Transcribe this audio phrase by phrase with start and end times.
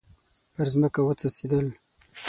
[0.53, 1.67] پر مځکه وڅڅیدل